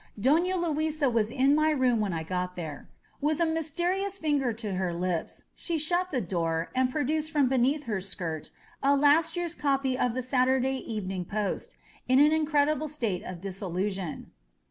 [0.19, 2.89] Dona Luisa was in my room when I got there.
[3.21, 7.83] With a mysterious finger to her lips she shut the door and produced from beneath
[7.83, 8.49] her skirt
[8.81, 11.75] a last year's copy of the Saturday Evening Fostj
[12.07, 14.31] in an incredible state of dissolution.